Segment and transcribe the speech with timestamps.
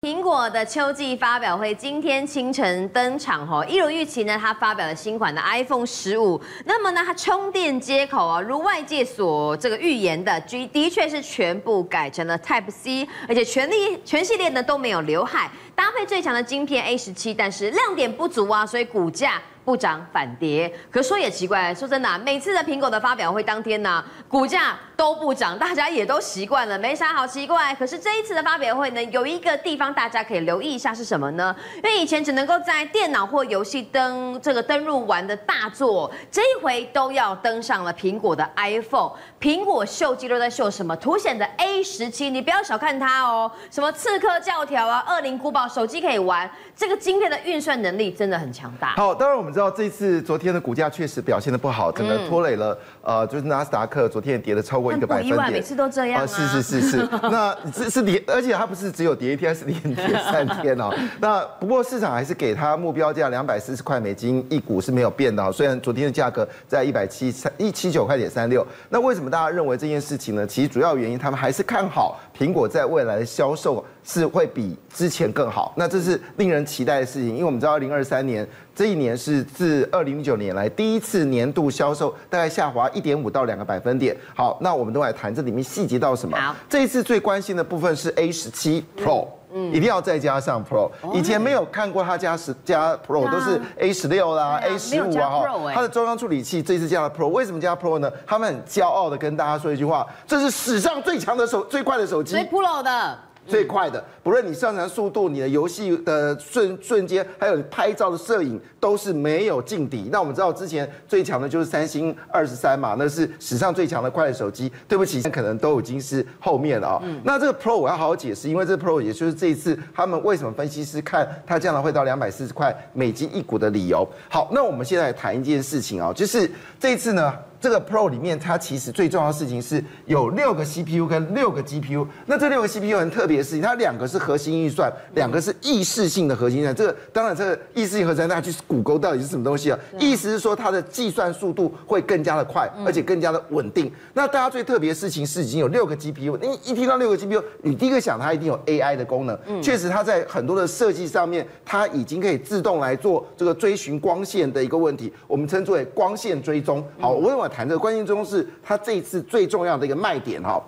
[0.00, 6.40] 苹果的秋季发表会今天清晨登场，哦，一如预期呢，它发表了新款的 iPhone 十五。
[6.64, 19.42] 那么呢，它充电接口啊，如外界所这个预言的，的的确是全部改成了 Type C，而且全力全系列呢都没有刘海，搭配最强的晶片 A 十七，但是亮点不足啊，所以股价。
[19.68, 27.74] 不涨反跌，可说也奇怪，说真的、每次的苹果的发表会当天呢、股价都不涨，大家也都习惯了，没啥好奇怪。
[27.74, 31.54] 可是这一次的发表会呢，有一个地方大家可以留意一下是什么呢？
[31.76, 39.12] 因为以前只能够在电脑或游戏登这个登入玩的大作，这一回都要登上了苹果的 iPhone。
[39.38, 40.96] 苹果秀肌肉在秀什么？
[40.96, 48.94] 凸显的 A 十七，你不要小看它哦，什么刺客教条啊，恶灵古堡手机可以玩，这个晶片的运算能力真的很强大。
[48.96, 49.57] 好，当然我们。
[49.58, 55.50] 知道这一次昨天的股价确实表现的不好，整个拖累了，呃，就是纳斯达克昨天也跌了超过一个百分点。
[55.50, 56.24] 每次都这样啊？
[56.24, 60.94] 是是是是， 那是是跌，而且它不是只有跌一天，是连跌三天哦。
[61.18, 68.64] 那不过市场还是给它目标价两百四十块美金一股是没有变的，虽然昨天的价格在一百七三一七九块点三六。
[68.88, 70.46] 那为什么大家认为这件事情呢？
[70.46, 75.72] 其实主要原因他们还是看好苹果在未来的销售是会比之前更好。
[75.76, 78.46] 那这是令人期待的事情，因为我们知道二零二三年。
[78.74, 84.16] 这一年是自二零一九年来第一次年度销售大概下滑一点五到两个百分点。
[84.36, 86.38] 好，那我们都来谈这里面细节到什么？
[86.38, 90.88] 好，这一次最关心的部分是 A 十七 Pro，嗯，一定要再加上 Pro。
[91.12, 95.72] 以前没有看过它加十加 Pro，都是 A 十六啦、A 十五啊哈。
[95.74, 98.08] 它的中央处理器这次加了 Pro，为什么加 Pro 呢？
[98.24, 102.34] 他们很骄傲的跟大家说一句话：这是史上最强的手、最快的手机。
[102.34, 103.18] 最 Pro 的。
[103.48, 110.08] 最快的，不论你上传速度、你的游戏的瞬瞬间，还有你拍照的摄影，都是没有劲敌。
[110.12, 114.70] 那我们知道之前最强的就是三星二十三嘛，那是史上最强的快的手机。
[114.86, 117.08] 对不起，可能都已经是后面了啊、喔。
[117.24, 124.08] 那这个 Pro 我要好好解释，因为这个 Pro 也就是这一次他们为什么分析师看它将来会到两百四十块美金一股的理由。
[124.28, 127.34] 好，那我们现在来谈一件事情啊、喔，就是这一次呢。
[127.60, 132.06] 这个 Pro 里面，它其实最重要的事情是有六个 CPU 跟六个 GPU。
[132.26, 136.74] 那这六个 CPU 很特别的事情，它两个是核心运算，两个是意识性的核心运算。
[136.74, 139.78] 这个当然，这个意识性核算大家去谷歌到底是什么东西啊？
[139.98, 143.90] 意思是说它的计算速度会更加的快，而且更加的稳定。
[144.14, 146.38] 那大家最特别的事情是，已经有六个 GPU。
[146.40, 149.36] 你一听到六个 GPU，你第一个想它一定有 AI 的功能。
[149.60, 156.84] 确实，它在很多的设计上面，它已经可以自动来做这个追寻光线的一个问题，我们称之为光线追踪。
[157.00, 160.62] 好，我问谈这关键中是它这一次最重要的一个卖点哈，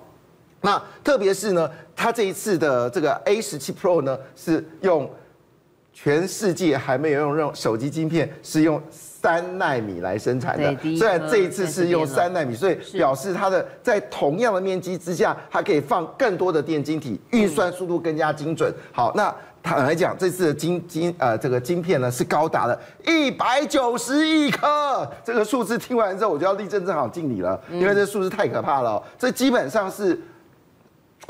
[0.63, 5.11] 那特别是呢，它这一次的这个 A 十七 Pro 呢是用
[5.93, 10.77] 全世界还没有用用手机晶片，是用三纳米来生产的。
[10.97, 18.73] 虽然这一次是用三纳米，所以表示它的在同样的面积之下，它可以放更多的电晶体，运算速度更加精准。
[18.93, 19.35] 好，那。
[19.63, 29.03] 坦白讲，这次的晶晶呃这个晶片呢是高达了一百九十亿颗，这个数字听完之后，我就要立正正好敬礼了，因为这数字太可怕了。
[29.19, 30.19] 这基本上是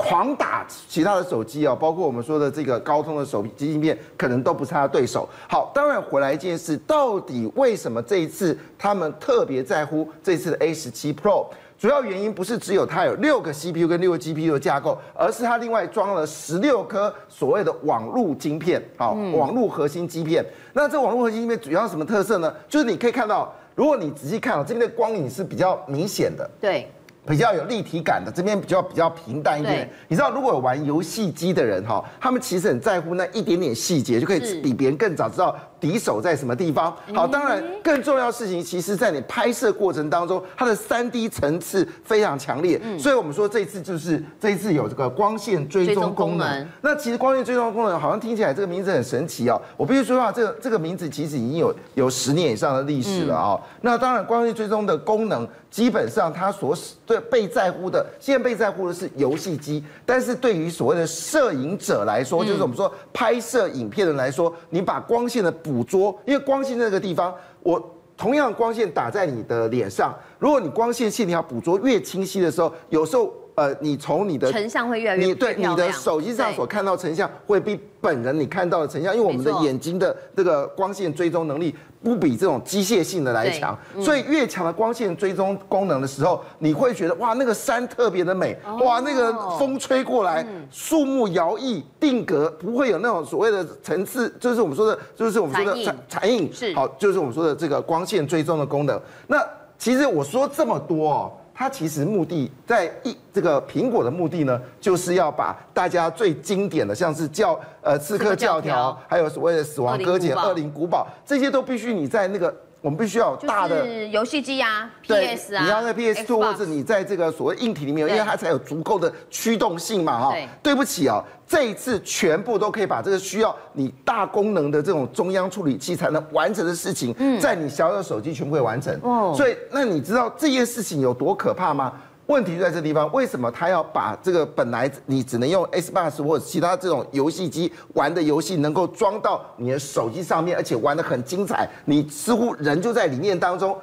[0.01, 5.29] 狂打其他的手机哦，包括我们说的这个高通的手机芯片，可能都不是他的对手。
[5.47, 11.45] 好，当然回来一件事，到底为什么这一次他们特别在乎这次的 A 十七 Pro？
[11.77, 20.45] 主要原因不是只有它有六个 CPU 跟六个 GPU 的架构，而是它另外装了十六颗所谓的网路晶片，好，网路核心晶片。
[20.73, 22.53] 那这网路核心晶片主要什么特色呢？
[22.69, 26.87] 就是你可以看到，如果你仔细看啊，这边的光影是比较明显的，对。
[27.27, 29.89] 比较有立体感的，这边比较比较平淡一点。
[30.07, 36.95] 你知道，如果有玩游戏机的人哈，他们其实很在乎那一点点细节，就可以比别人更早知道敌手在什么地方。
[37.13, 42.81] 好，当然更重要的事情，其实在你拍摄过程当中，它的三 D 层次非常强烈。
[42.97, 46.67] 所以我们说这一次就是这一次有这个光线追踪功能。
[46.81, 49.61] 那其实光线追踪功能好像听起来这个名字很神奇哦。
[49.77, 53.59] 我必须说啊，这个这个名字其实已经有有十年以上的历史了啊。
[53.81, 67.33] 那当然，光线追踪的功能基本上他所对，被在乎的，现在被在乎的是游戏机，但是对于所谓的摄影者来说，就是我们说拍摄影片的人来说，你把光线的捕捉，因为光线那个地方，
[67.63, 67.81] 我
[68.17, 81.75] 同样光线打在你的脸上，如果你光线线条捕捉越清晰的时候，有时候呃，你从你的成像会越来越你对你的手机上所看到成像会比本人你看到的成像，因为我们的眼睛的这个光线追踪能力。
[82.03, 98.99] 不比这种机械性的来强，所以越强的光线追踪功能的时候，你会觉得哇，那个山特别的美，哇，那个风吹过来，树木摇曳定格，不会有那种所谓的层次，就是我们说的，就是我们说的残残影，好，就是我们说的这个光线追踪的功能。
[99.27, 99.37] 那
[99.77, 101.31] 其实我说这么多哦。
[101.61, 112.51] 它其实目的在一这个苹果的目的呢，就是要把大家最经典的，像是教呃刺客教条，还有所谓的死亡搁浅、恶灵古堡，这些都必须你在那个。
[112.81, 120.35] 我们必须要有大的游戏机啊，PS 啊，你要在 PS Two 或者你在这个所谓硬体里面，因为它才有足够的驱动性嘛，哈。
[120.63, 128.99] 对不起啊，这一次全部都可以把这个需要你大功能的这种中央处理器才能完成的事情，在你小小手机全部会完成。
[129.03, 131.93] 哦，所以那你知道这件事情有多可怕吗？
[132.31, 143.77] 问题就在这地方，为什么他要把这个本来你只能用 Xbox 或者其他这种游戏机玩的游戏，能够装到你的手机上面，而且玩的很精彩，你似乎人就在里面当中？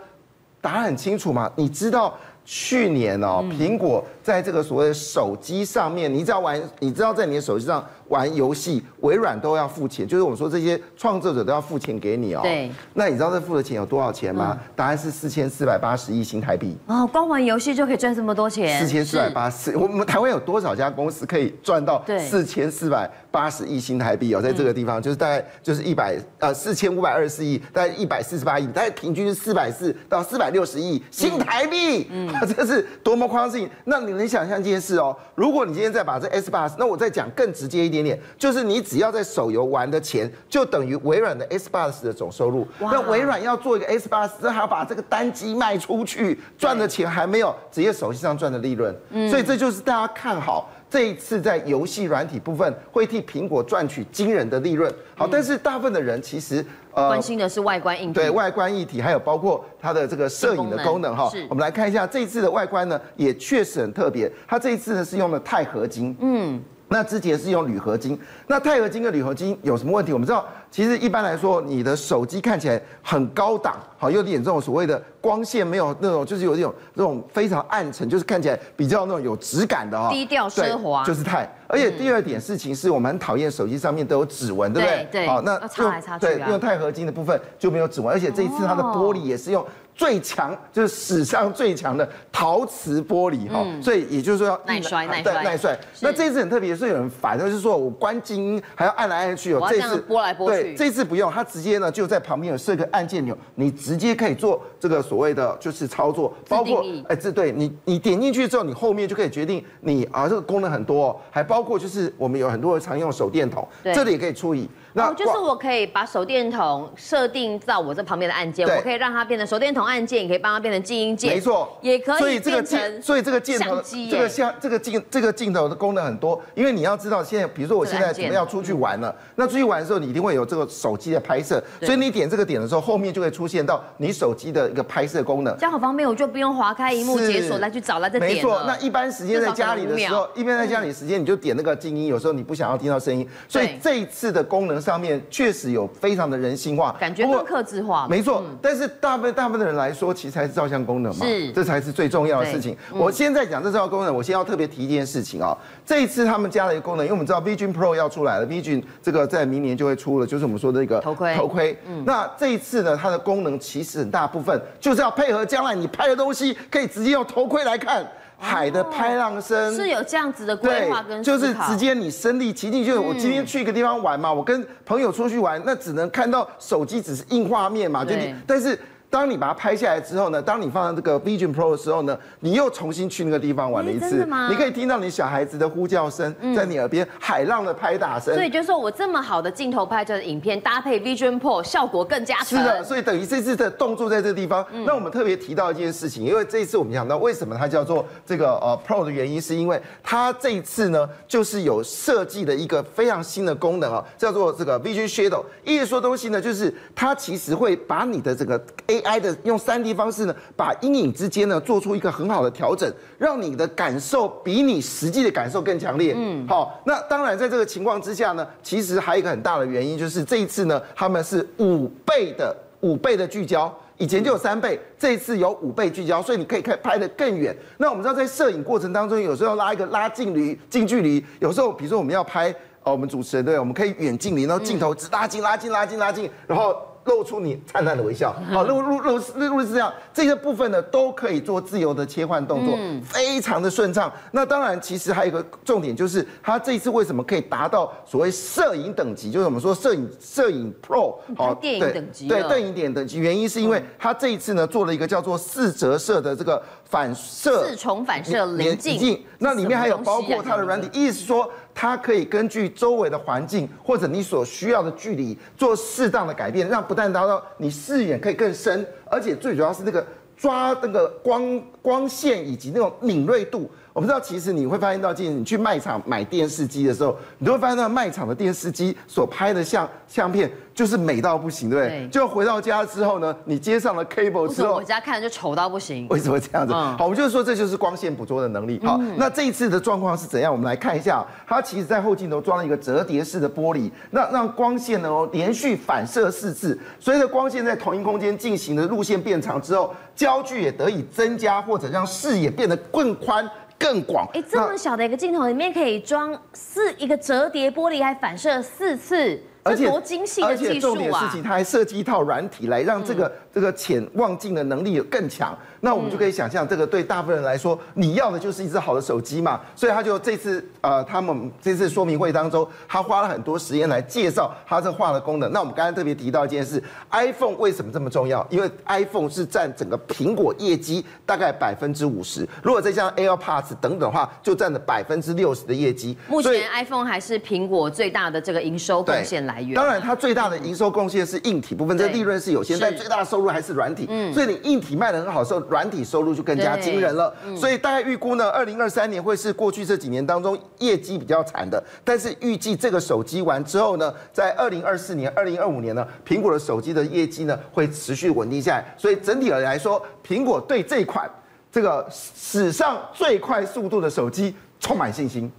[0.60, 2.14] 答案很清楚嘛，你知道。
[2.50, 12.40] 去年哦，苹果在这个所谓的手机上面，你只要玩，你知道在你的手机上玩游戏，微软都要付钱，就是我们说这些创作者都要付钱给你哦。
[12.42, 12.70] 对。
[12.94, 14.58] 那你知道这付的钱有多少钱吗？
[14.74, 16.76] 答案是四千四百八十亿新台币。
[16.86, 18.80] 哦，光玩游戏就可以赚这么多钱？
[18.80, 24.40] 四千四百八十，我们台湾有多少家公司可以赚到四千四百八十亿新台币哦？
[24.40, 32.06] 在这个地方就是大概就是一百呃四千五百二十四亿，大概一百四十八亿，大概平均是四百四到四百六十亿新台币。
[32.10, 32.28] 嗯。
[32.56, 33.68] 这是多么夸张的事情！
[33.84, 35.16] 那你能想象这件事哦？
[35.34, 42.66] 如果你今天再把这 Xbox，那我再讲更直接一点点，就是你只要在手游玩的钱，就等于微软的 Xbox 的总收入。
[42.78, 48.94] 那微软要做一个 Xbox，还要把这个单机卖出去，赚的钱还没有职业手机上赚的利润。
[49.30, 50.70] 所以这就是大家看好。
[50.90, 61.30] 这一次在游戏软体部分会替苹果赚取惊人的利润，好，但是大部分的人其实呃关心的是外观硬体，对外观一体，还有包括它的这个摄影的功能哈。
[61.50, 66.58] 我们来看一下这一次的外观呢，也确实很特别，它这一次呢是用了钛合金，嗯。
[66.88, 70.12] 那之前是用铝合金，那钛合金跟铝合金有什么问题？
[70.12, 81.48] 我们知道，其实一般来说，你的手机看起来很高档，好，有点这种所谓的光线没有那种，就是有这种这种非常暗沉，就是看起来比较那种有质感的哦，低调奢华，就是钛。
[81.66, 85.08] 而且第二点事情是我们很讨厌手机上面都有指纹，对不对？
[85.12, 85.26] 对。
[85.26, 89.62] 好，那擦来擦去，对，用钛合金的部分就没有指纹，而且这一次它的玻璃也是用。
[89.98, 95.76] 最强就是史上最强的陶瓷玻璃哈，所以也就是说要耐摔耐摔耐摔。
[96.00, 99.66] 那这次很特别，是有人烦，就是说我关静音还要按来按去哦。
[99.68, 100.62] 这次拨来拨去。
[100.62, 114.70] 对，这次不用，它直接呢就在旁边有设个按键钮，你直接可以做这个所谓的就是操作，包括哎这对你你点进去之后，你后面就可以决定你啊这个功能很多，哦，还包括就是我们有很多人常用手电筒，这里也可以处理。
[114.98, 122.18] 那就是我可以把手电筒设定到我这旁边的按键，我可以让它变成手电筒按键，也可以帮它变成静音键，没错，也可以。
[122.18, 123.80] 所以这个镜，所以这个镜头，
[124.10, 126.40] 这个像这个镜，这个镜头的功能很多。
[126.54, 138.32] 因为你要知道，现在比如说我现在准备要出去玩了，那出去玩的时候，你一定会有这个手机的拍摄，所以你点这个点的时候，后面就会出现到你手机的一个拍摄功能，这样好方便，我就不用划开荧幕解锁来去找来这点。
[138.32, 145.68] 没错，那一般时间在家里的时候，一般在家里时间你就点那个静音，有时候你不想要听到声音，所以这一次的功能上面确实。
[145.68, 148.08] 有非常的人性化，感觉更克制化。
[148.08, 152.74] 没错，但是大部分大部分的人来说，其实才是照相功能嘛，是，这才是最重要的事情。
[152.94, 155.54] 我现在讲这照相功能，我先要特别提一件事情啊。
[155.84, 161.34] 这一次他们加了一个功能，因为我们知道 Vision Pro 要出来了，Vision 这个在明年就会出了，就是我们说的那个头盔。
[161.36, 161.78] 头盔。
[161.86, 168.06] 嗯那这一次呢，它的功能其实很大部分就是要配合将来你拍的东西，可以直接用头盔来看。
[168.38, 178.78] 海的拍浪声是有这样子的规划跟就是直接你身临其境，就是我今天去一个地方玩嘛，我跟朋友出去玩，那只能看到手机只是硬画面嘛，就你，但是。
[179.10, 188.34] 当你把它拍下来之后呢，当你放在这个 Vision Pro 的时候呢，你又重新去那个地方玩了一次，你可以听到你小孩子的呼叫声，在你耳边海浪的拍打声。
[188.34, 192.58] 所以就是说我这么好的镜头拍出来的影片，搭配 Vision Pro 效果更加成。
[192.58, 194.64] 是的，所以等于这次的动作在这个地方。
[194.84, 205.42] 那我们特别提到一件事情，因为这一次我们讲到为什么它叫做这个呃 Pro 的原因，是因为它这一次呢，就是有设计的一个非常新的功能啊，叫做这个 Vision Shadow。
[205.64, 208.60] 意思说东西呢，就是它其实会把你的这个
[209.02, 216.14] AI 的用三 D 方式呢，把阴影之间呢做出一个很好的调整，让你的感受比你实际的感受更强烈。
[216.16, 227.56] 嗯，好，那当然在这个情况之下呢，其实还有一个很大的原因，就是这一次呢，他们是五倍的五倍的聚焦，以前就有三倍，这一次有五倍聚焦，所以你可以看拍得更远。
[227.78, 232.50] 那我们知道在摄影过程当中，有时候要拉一个拉近离近距离，有时候比如说我们要拍
[232.82, 236.76] 哦，我们主持人对，我们可以远近离，然后镜头直拉近拉近拉近拉近，然后。
[237.08, 244.12] 露出你灿烂的微笑，好，露露露露露是这样，这些部分呢都可以做自由的切换动作，非常的顺畅。
[244.30, 261.50] 那当然，其实还有一个重点就是，它这一次为什么可以达到所谓摄影等级，就是我们说摄影摄影 Pro 好，电影等级，对，对，电影点等级，原因是因为它这一次呢做了一个叫做四折射的这个反射四重反射棱镜，那里面还有包括它的软体，意思说。
[261.80, 270.04] 它可以根据周围的环境或者你所需要的距离做适当的改变，让不但达到你视野可以更深，而且最主要是那个
[270.36, 273.70] 抓那个光光线以及那种敏锐度。
[273.98, 280.48] 我们知道，其实你会发现到，今天你去卖场买电视机的时候，你都会发现到卖场的电视机所拍的相相片。
[280.72, 281.98] 就是美到不行，对不对？
[282.02, 286.06] 对，就回到家之后呢，你接上了 cable 之后，我家看就丑到不行。
[286.08, 286.72] 为什么这样子？
[286.72, 288.80] 嗯、好，我们就是说这就是光线捕捉的能力。
[288.84, 290.52] 好，嗯、那这一次的状况是怎样？
[290.52, 303.44] 我们来看一下，它其实在后镜头装了一个折叠式的玻璃，那让光线呢连续反射四次，随着光线在同一空间进行的路线变长之后，焦距也得以增加，或者让视野变得更宽
[303.78, 304.28] 更广。
[304.34, 309.40] 哎，这么小的一个镜头里面可以装四一个折叠玻璃，还反射四次。
[309.68, 310.70] 而且多精细的技术啊！
[310.70, 315.56] 而且重点事情，它还设计一套软体来让这个这个潜望镜的能力有更强。
[315.80, 319.60] 那我们就可以想象，这个对大部分人来说，你要的就是一只好的手机嘛。
[319.76, 325.50] 所以他就这次呃，他们这次说明会当中，他花了很多时间来介绍他这画的功能。
[325.52, 328.44] 那我们刚才特别提到一件事，iPhone 为什么这么重要？
[328.50, 336.16] 因为 iPhone 是占整个苹果业绩大概百分之五十，如果再加上 AirPods 等等的话，就占了百分之六十的业绩。
[336.28, 339.74] 目前 iPhone 还是苹果最大的这个营收贡献来源。
[339.74, 344.06] 当然，它最大的营收贡献是硬体部分，这利润是有限，但最大的收入还是软体。
[344.08, 347.34] 嗯，所以你硬体卖的很好的时候，软体收入就更加惊人了。
[347.56, 351.82] 所以大概预估呢，二零二三年会是过去这几年当中业绩比较惨的。
[352.04, 358.94] 但是预计这个手机完之后呢，在二零二四年、二零二五年呢，苹果的手机的业绩呢会持续稳定下来。
[358.96, 361.30] 所以整体而来说，苹果对这款
[361.70, 365.50] 这个史上最快速度的手机充满信心。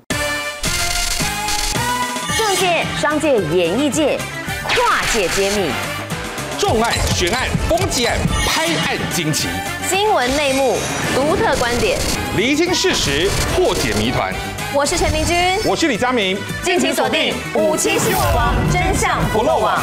[2.59, 4.19] 政界、商界、演艺界，
[4.67, 5.71] 跨界揭秘。
[6.57, 9.47] 重案、悬案、攻击案、拍案惊奇，
[9.87, 10.77] 新闻内幕、
[11.15, 11.97] 独特观点，
[12.35, 14.33] 厘清事实，破解谜团。
[14.73, 19.81] 我是陈明君，我是李佳明，敬请锁定《五七新闻网》，真相不漏网。